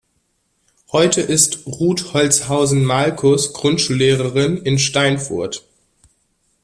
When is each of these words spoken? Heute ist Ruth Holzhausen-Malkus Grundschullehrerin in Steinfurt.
Heute 0.91 1.21
ist 1.21 1.67
Ruth 1.67 2.15
Holzhausen-Malkus 2.15 3.53
Grundschullehrerin 3.53 4.57
in 4.57 4.79
Steinfurt. 4.79 5.63